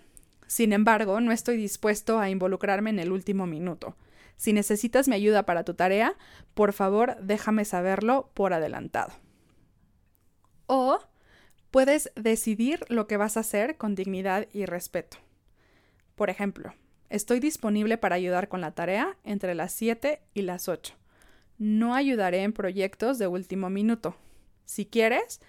Sin 0.46 0.72
embargo, 0.72 1.20
no 1.20 1.30
estoy 1.30 1.58
dispuesto 1.58 2.18
a 2.18 2.30
involucrarme 2.30 2.88
en 2.88 3.00
el 3.00 3.12
último 3.12 3.46
minuto. 3.46 3.96
Si 4.36 4.52
necesitas 4.52 5.08
mi 5.08 5.14
ayuda 5.14 5.44
para 5.44 5.64
tu 5.64 5.74
tarea, 5.74 6.14
por 6.54 6.72
favor 6.72 7.16
déjame 7.20 7.64
saberlo 7.64 8.30
por 8.34 8.52
adelantado. 8.52 9.12
O 10.66 10.98
puedes 11.70 12.10
decidir 12.16 12.84
lo 12.88 13.06
que 13.06 13.16
vas 13.16 13.36
a 13.36 13.40
hacer 13.40 13.76
con 13.76 13.94
dignidad 13.94 14.46
y 14.52 14.66
respeto. 14.66 15.18
Por 16.14 16.30
ejemplo, 16.30 16.74
Estoy 17.08 17.38
disponible 17.38 17.98
para 17.98 18.16
ayudar 18.16 18.48
con 18.48 18.60
la 18.60 18.72
tarea 18.72 19.16
entre 19.22 19.54
las 19.54 19.72
7 19.72 20.20
y 20.34 20.42
las 20.42 20.68
8. 20.68 20.94
No 21.58 21.94
ayudaré 21.94 22.42
en 22.42 22.52
proyectos 22.52 23.18
de 23.18 23.28
último 23.28 23.70
minuto. 23.70 24.16
Si 24.64 24.86
quieres, 24.86 25.40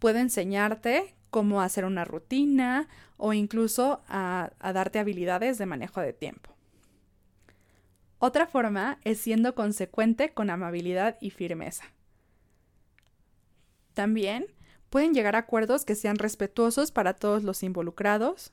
puedo 0.00 0.18
enseñarte 0.18 1.14
cómo 1.30 1.62
hacer 1.62 1.84
una 1.84 2.04
rutina 2.04 2.88
o 3.16 3.32
incluso 3.32 4.02
a, 4.08 4.50
a 4.58 4.72
darte 4.72 4.98
habilidades 4.98 5.56
de 5.58 5.66
manejo 5.66 6.00
de 6.00 6.12
tiempo. 6.12 6.57
Otra 8.18 8.46
forma 8.46 8.98
es 9.04 9.20
siendo 9.20 9.54
consecuente 9.54 10.30
con 10.34 10.50
amabilidad 10.50 11.16
y 11.20 11.30
firmeza. 11.30 11.84
También 13.94 14.46
pueden 14.90 15.14
llegar 15.14 15.36
a 15.36 15.40
acuerdos 15.40 15.84
que 15.84 15.94
sean 15.94 16.18
respetuosos 16.18 16.90
para 16.90 17.14
todos 17.14 17.44
los 17.44 17.62
involucrados. 17.62 18.52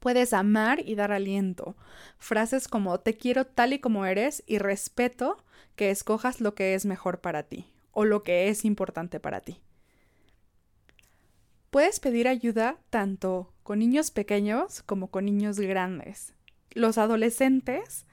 Puedes 0.00 0.32
amar 0.32 0.80
y 0.80 0.96
dar 0.96 1.12
aliento. 1.12 1.76
Frases 2.18 2.68
como 2.68 2.98
te 3.00 3.14
quiero 3.14 3.46
tal 3.46 3.72
y 3.72 3.78
como 3.78 4.04
eres 4.04 4.42
y 4.46 4.58
respeto 4.58 5.44
que 5.76 5.90
escojas 5.90 6.40
lo 6.40 6.54
que 6.54 6.74
es 6.74 6.86
mejor 6.86 7.20
para 7.20 7.44
ti 7.44 7.68
o 7.92 8.04
lo 8.04 8.22
que 8.22 8.48
es 8.48 8.64
importante 8.64 9.20
para 9.20 9.40
ti. 9.40 9.60
Puedes 11.70 12.00
pedir 12.00 12.28
ayuda 12.28 12.78
tanto 12.90 13.52
con 13.62 13.78
niños 13.78 14.10
pequeños 14.10 14.82
como 14.82 15.08
con 15.08 15.24
niños 15.24 15.58
grandes. 15.58 16.34
Los 16.72 16.98
adolescentes 16.98 18.06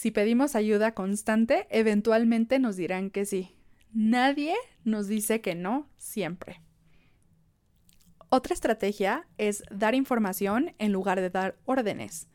si 0.00 0.10
pedimos 0.10 0.56
ayuda 0.56 0.94
constante, 0.94 1.66
eventualmente 1.68 2.58
nos 2.58 2.76
dirán 2.76 3.10
que 3.10 3.26
sí. 3.26 3.54
Nadie 3.92 4.54
nos 4.82 5.08
dice 5.08 5.42
que 5.42 5.54
no 5.54 5.90
siempre. 5.98 6.62
Otra 8.30 8.54
estrategia 8.54 9.28
es 9.36 9.62
dar 9.70 9.94
información 9.94 10.74
en 10.78 10.90
lugar 10.90 11.20
de 11.20 11.28
dar 11.28 11.58
órdenes. 11.66 12.28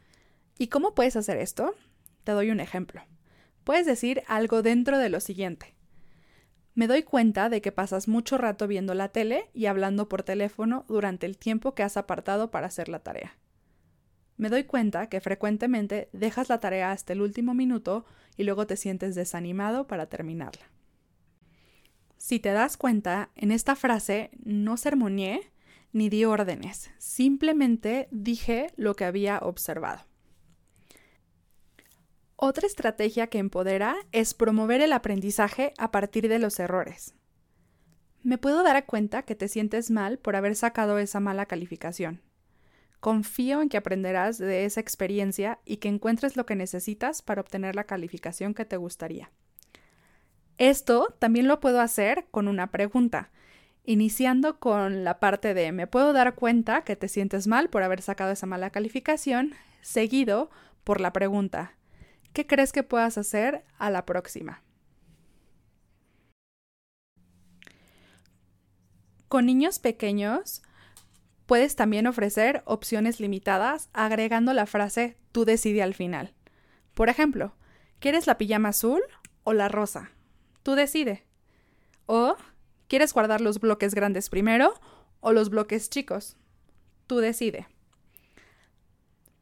¿Y 0.60 0.68
cómo 0.68 0.94
puedes 0.94 1.16
hacer 1.16 1.38
esto? 1.38 1.74
Te 2.24 2.34
doy 2.34 2.52
un 2.52 2.60
ejemplo. 2.60 3.02
Puedes 3.64 3.88
decir 3.88 4.22
algo 4.28 4.62
dentro 4.62 5.00
de 5.00 5.10
lo 5.10 5.20
siguiente. 5.20 5.74
Me 6.76 6.86
doy 6.86 7.02
cuenta 7.02 7.50
de 7.50 7.62
que 7.62 7.72
pasas 7.72 8.08
mucho 8.08 8.38
rato 8.38 8.68
viendo 8.68 8.94
la 8.94 9.10
tele 9.10 9.50
y 9.56 9.66
hablando 9.66 10.08
por 10.08 10.22
teléfono 10.22 10.86
durante 10.88 11.26
el 11.26 11.40
tiempo 11.40 11.74
que 11.74 11.82
has 11.82 11.98
apartado 11.98 12.52
para 12.52 12.68
hacer 12.68 12.90
la 12.90 13.00
tarea. 13.00 13.36
Me 14.38 14.50
doy 14.50 14.66
cuenta 14.66 15.08
que 15.08 15.22
frecuentemente 15.22 16.10
dejas 16.12 16.50
la 16.50 16.60
tarea 16.60 16.92
hasta 16.92 17.14
el 17.14 17.22
último 17.22 17.54
minuto 17.54 18.06
y 18.36 18.44
luego 18.44 18.68
te 18.68 18.78
sientes 18.78 19.16
desanimado 19.16 19.88
para 19.88 20.08
terminarla. 20.08 20.66
Si 22.18 22.40
te 22.40 22.50
das 22.50 22.76
cuenta, 22.76 23.30
en 23.36 23.52
esta 23.52 23.76
frase 23.76 24.32
no 24.44 24.78
sermoneé 24.78 25.52
ni 25.94 26.10
di 26.10 26.26
órdenes, 26.26 26.92
simplemente 26.98 28.08
dije 28.12 28.74
lo 28.76 28.96
que 28.96 29.06
había 29.06 29.38
observado. 29.40 30.02
Otra 32.36 32.68
estrategia 32.68 33.28
que 33.28 33.38
empodera 33.38 33.96
es 34.12 34.34
promover 34.34 34.82
el 34.82 34.92
aprendizaje 34.92 35.74
a 35.78 35.92
partir 35.92 36.28
de 36.28 36.40
los 36.40 36.60
errores. 36.60 37.16
Me 38.24 38.38
puedo 38.38 38.64
dar 38.64 38.86
cuenta 38.86 39.24
que 39.24 39.36
te 39.36 39.48
sientes 39.48 39.90
mal 39.90 40.18
por 40.18 40.36
haber 40.36 40.56
sacado 40.56 40.98
esa 40.98 41.22
mala 41.22 41.46
calificación. 41.46 42.25
Confío 43.06 43.62
en 43.62 43.70
que 43.70 43.78
aprenderás 43.78 44.40
de 44.40 44.66
esa 44.66 44.82
experiencia 44.82 45.60
y 45.64 45.78
que 45.78 45.90
encuentres 45.90 46.36
lo 46.36 46.48
que 46.48 46.56
necesitas 46.56 47.22
para 47.22 47.40
obtener 47.40 47.76
la 47.76 47.84
calificación 47.84 48.56
que 48.56 48.66
te 48.66 48.78
gustaría. 48.78 49.30
Esto 50.58 51.16
también 51.20 51.48
lo 51.48 51.60
puedo 51.60 51.82
hacer 51.82 52.26
con 52.32 52.48
una 52.48 52.72
pregunta, 52.72 53.30
iniciando 53.84 54.60
con 54.60 55.04
la 55.04 55.20
parte 55.20 55.54
de 55.54 55.72
me 55.72 55.86
puedo 55.86 56.14
dar 56.14 56.34
cuenta 56.34 56.84
que 56.84 56.96
te 56.96 57.08
sientes 57.08 57.46
mal 57.46 57.70
por 57.70 57.84
haber 57.84 58.02
sacado 58.02 58.32
esa 58.32 58.48
mala 58.48 58.72
calificación, 58.72 59.54
seguido 59.84 60.50
por 60.84 61.00
la 61.00 61.14
pregunta 61.14 61.76
¿qué 62.34 62.48
crees 62.48 62.72
que 62.72 62.82
puedas 62.82 63.20
hacer 63.20 63.66
a 63.78 63.92
la 63.92 64.08
próxima? 64.08 64.64
Con 69.28 69.46
niños 69.46 69.78
pequeños, 69.78 70.64
Puedes 71.46 71.76
también 71.76 72.08
ofrecer 72.08 72.64
opciones 72.66 73.20
limitadas 73.20 73.90
agregando 73.94 74.54
la 74.54 74.66
frase 74.66 75.18
tú 75.32 75.46
decide 75.46 75.84
al 75.84 75.94
final. 75.94 76.34
Por 76.94 77.10
ejemplo, 77.10 77.56
¿quieres 78.00 78.26
la 78.26 78.38
pijama 78.38 78.70
azul 78.70 79.02
o 79.44 79.54
la 79.54 79.68
rosa? 79.68 80.12
Tú 80.64 80.74
decide. 80.74 81.26
O 82.08 82.36
¿quieres 82.88 83.14
guardar 83.14 83.42
los 83.42 83.60
bloques 83.60 83.94
grandes 83.94 84.30
primero 84.30 84.74
o 85.20 85.34
los 85.34 85.50
bloques 85.50 85.90
chicos? 85.90 86.38
Tú 87.06 87.18
decide. 87.18 87.68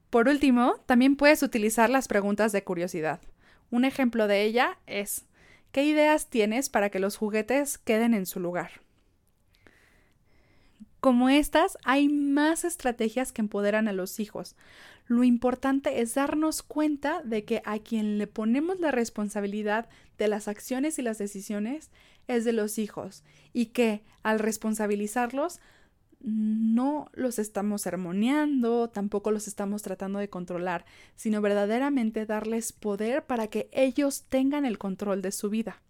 Por 0.09 0.27
último, 0.27 0.75
también 0.85 1.15
puedes 1.15 1.41
utilizar 1.41 1.89
las 1.89 2.07
preguntas 2.07 2.51
de 2.51 2.63
curiosidad. 2.63 3.21
Un 3.71 3.85
ejemplo 3.85 4.27
de 4.27 4.43
ella 4.43 4.77
es 4.85 5.25
¿qué 5.71 5.85
ideas 5.85 6.29
tienes 6.29 6.69
para 6.69 6.89
que 6.89 6.99
los 6.99 7.17
juguetes 7.17 7.77
queden 7.77 8.13
en 8.13 8.25
su 8.25 8.39
lugar? 8.39 8.83
Como 11.03 11.27
estas, 11.27 11.77
hay 11.83 12.07
más 12.07 12.63
estrategias 12.63 13.33
que 13.33 13.41
empoderan 13.41 13.89
a 13.89 13.91
los 13.91 14.21
hijos. 14.21 14.55
Lo 15.05 15.25
importante 15.25 15.99
es 15.99 16.15
darnos 16.15 16.63
cuenta 16.63 17.21
de 17.23 17.43
que 17.43 17.61
a 17.65 17.79
quien 17.79 18.17
le 18.17 18.25
ponemos 18.25 18.79
la 18.79 18.89
responsabilidad 18.89 19.89
de 20.17 20.29
las 20.29 20.47
acciones 20.47 20.97
y 20.97 21.01
las 21.01 21.17
decisiones 21.17 21.91
es 22.29 22.45
de 22.45 22.53
los 22.53 22.79
hijos 22.79 23.25
y 23.51 23.65
que 23.65 24.01
al 24.21 24.39
responsabilizarlos 24.39 25.59
no 26.21 27.09
los 27.11 27.37
estamos 27.37 27.81
sermoneando, 27.81 28.89
tampoco 28.89 29.29
los 29.31 29.49
estamos 29.49 29.81
tratando 29.81 30.19
de 30.19 30.29
controlar, 30.29 30.85
sino 31.17 31.41
verdaderamente 31.41 32.25
darles 32.25 32.71
poder 32.71 33.25
para 33.25 33.47
que 33.47 33.67
ellos 33.73 34.23
tengan 34.29 34.63
el 34.63 34.77
control 34.77 35.21
de 35.21 35.33
su 35.33 35.49
vida. 35.49 35.81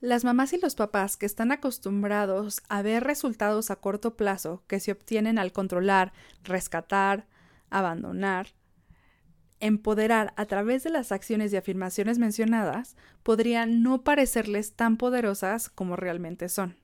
Las 0.00 0.22
mamás 0.22 0.52
y 0.52 0.58
los 0.58 0.76
papás 0.76 1.16
que 1.16 1.26
están 1.26 1.50
acostumbrados 1.50 2.62
a 2.68 2.82
ver 2.82 3.02
resultados 3.02 3.70
a 3.72 3.76
corto 3.76 4.16
plazo 4.16 4.62
que 4.68 4.78
se 4.78 4.92
obtienen 4.92 5.38
al 5.38 5.52
controlar, 5.52 6.12
rescatar, 6.44 7.26
abandonar, 7.68 8.48
empoderar 9.58 10.34
a 10.36 10.46
través 10.46 10.84
de 10.84 10.90
las 10.90 11.10
acciones 11.10 11.52
y 11.52 11.56
afirmaciones 11.56 12.18
mencionadas, 12.18 12.96
podrían 13.24 13.82
no 13.82 14.04
parecerles 14.04 14.74
tan 14.74 14.96
poderosas 14.98 15.68
como 15.68 15.96
realmente 15.96 16.48
son. 16.48 16.76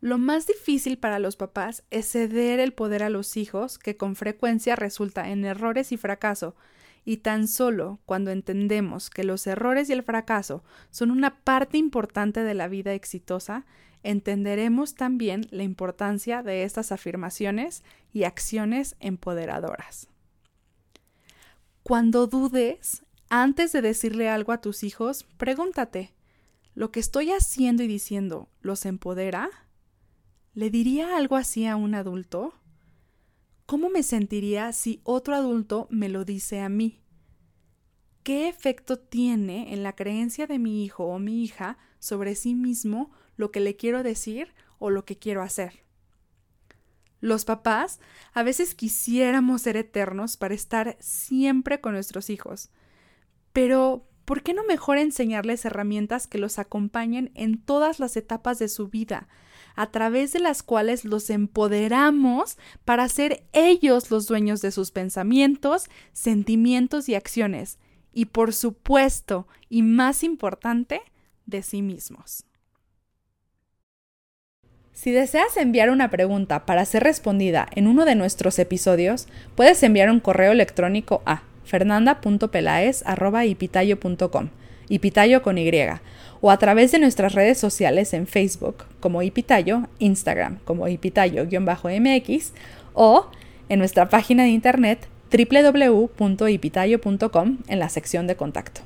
Lo 0.00 0.18
más 0.18 0.48
difícil 0.48 0.98
para 0.98 1.20
los 1.20 1.36
papás 1.36 1.84
es 1.90 2.10
ceder 2.10 2.58
el 2.58 2.72
poder 2.72 3.04
a 3.04 3.10
los 3.10 3.36
hijos, 3.36 3.78
que 3.78 3.96
con 3.96 4.16
frecuencia 4.16 4.74
resulta 4.74 5.30
en 5.30 5.44
errores 5.44 5.92
y 5.92 5.96
fracaso, 5.96 6.56
y 7.04 7.18
tan 7.18 7.48
solo 7.48 8.00
cuando 8.06 8.30
entendemos 8.30 9.10
que 9.10 9.24
los 9.24 9.46
errores 9.46 9.88
y 9.88 9.92
el 9.92 10.02
fracaso 10.02 10.62
son 10.90 11.10
una 11.10 11.42
parte 11.42 11.78
importante 11.78 12.42
de 12.44 12.54
la 12.54 12.68
vida 12.68 12.94
exitosa, 12.94 13.66
entenderemos 14.02 14.94
también 14.94 15.46
la 15.50 15.62
importancia 15.62 16.42
de 16.42 16.64
estas 16.64 16.92
afirmaciones 16.92 17.82
y 18.12 18.24
acciones 18.24 18.96
empoderadoras. 19.00 20.08
Cuando 21.82 22.26
dudes, 22.26 23.04
antes 23.28 23.72
de 23.72 23.82
decirle 23.82 24.28
algo 24.28 24.52
a 24.52 24.60
tus 24.60 24.84
hijos, 24.84 25.24
pregúntate, 25.36 26.14
¿lo 26.74 26.92
que 26.92 27.00
estoy 27.00 27.32
haciendo 27.32 27.82
y 27.82 27.88
diciendo 27.88 28.48
los 28.60 28.86
empodera? 28.86 29.50
¿Le 30.54 30.70
diría 30.70 31.16
algo 31.16 31.36
así 31.36 31.66
a 31.66 31.76
un 31.76 31.94
adulto? 31.94 32.54
¿Cómo 33.66 33.88
me 33.88 34.02
sentiría 34.02 34.72
si 34.72 35.00
otro 35.04 35.34
adulto 35.34 35.86
me 35.90 36.08
lo 36.08 36.24
dice 36.24 36.60
a 36.60 36.68
mí? 36.68 37.00
¿Qué 38.22 38.48
efecto 38.48 38.98
tiene 38.98 39.72
en 39.72 39.82
la 39.82 39.94
creencia 39.94 40.46
de 40.46 40.58
mi 40.58 40.84
hijo 40.84 41.04
o 41.04 41.18
mi 41.18 41.42
hija 41.42 41.78
sobre 41.98 42.34
sí 42.34 42.54
mismo 42.54 43.10
lo 43.36 43.50
que 43.50 43.60
le 43.60 43.76
quiero 43.76 44.02
decir 44.02 44.54
o 44.78 44.90
lo 44.90 45.04
que 45.04 45.18
quiero 45.18 45.42
hacer? 45.42 45.82
Los 47.20 47.44
papás 47.44 48.00
a 48.32 48.42
veces 48.42 48.74
quisiéramos 48.74 49.62
ser 49.62 49.76
eternos 49.76 50.36
para 50.36 50.54
estar 50.54 50.96
siempre 51.00 51.80
con 51.80 51.94
nuestros 51.94 52.30
hijos, 52.30 52.70
pero 53.52 54.08
¿por 54.24 54.42
qué 54.42 54.54
no 54.54 54.64
mejor 54.64 54.98
enseñarles 54.98 55.64
herramientas 55.64 56.26
que 56.26 56.38
los 56.38 56.58
acompañen 56.58 57.30
en 57.34 57.62
todas 57.62 58.00
las 58.00 58.16
etapas 58.16 58.58
de 58.58 58.68
su 58.68 58.88
vida, 58.88 59.28
a 59.76 59.90
través 59.90 60.32
de 60.32 60.40
las 60.40 60.62
cuales 60.62 61.04
los 61.04 61.30
empoderamos 61.30 62.58
para 62.84 63.08
ser 63.08 63.44
ellos 63.52 64.10
los 64.10 64.26
dueños 64.26 64.62
de 64.62 64.70
sus 64.70 64.90
pensamientos, 64.90 65.88
sentimientos 66.12 67.08
y 67.08 67.14
acciones, 67.14 67.78
y 68.12 68.26
por 68.26 68.52
supuesto, 68.52 69.46
y 69.68 69.82
más 69.82 70.22
importante, 70.22 71.00
de 71.46 71.62
sí 71.62 71.82
mismos. 71.82 72.44
Si 74.92 75.10
deseas 75.10 75.56
enviar 75.56 75.90
una 75.90 76.10
pregunta 76.10 76.64
para 76.66 76.84
ser 76.84 77.02
respondida 77.02 77.66
en 77.74 77.88
uno 77.88 78.04
de 78.04 78.14
nuestros 78.14 78.58
episodios, 78.58 79.26
puedes 79.56 79.82
enviar 79.82 80.10
un 80.10 80.20
correo 80.20 80.52
electrónico 80.52 81.22
a 81.26 81.42
ipitayo 84.88 85.42
con 85.42 85.58
Y, 85.58 85.70
o 86.40 86.50
a 86.50 86.58
través 86.58 86.92
de 86.92 86.98
nuestras 86.98 87.34
redes 87.34 87.58
sociales 87.58 88.12
en 88.12 88.26
Facebook 88.26 88.84
como 89.00 89.22
Ipitayo, 89.22 89.88
Instagram 89.98 90.58
como 90.64 90.88
Ipitayo-MX 90.88 92.52
o 92.94 93.28
en 93.68 93.78
nuestra 93.78 94.08
página 94.08 94.42
de 94.42 94.50
internet 94.50 95.06
www.ipitayo.com 95.32 97.58
en 97.68 97.78
la 97.78 97.88
sección 97.88 98.26
de 98.26 98.36
contacto. 98.36 98.82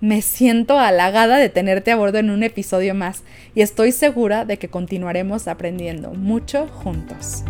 Me 0.00 0.22
siento 0.22 0.78
halagada 0.78 1.38
de 1.38 1.48
tenerte 1.48 1.90
a 1.90 1.96
bordo 1.96 2.18
en 2.18 2.30
un 2.30 2.42
episodio 2.42 2.94
más 2.94 3.22
y 3.54 3.62
estoy 3.62 3.92
segura 3.92 4.44
de 4.44 4.58
que 4.58 4.68
continuaremos 4.68 5.48
aprendiendo 5.48 6.12
mucho 6.12 6.68
juntos. 6.68 7.44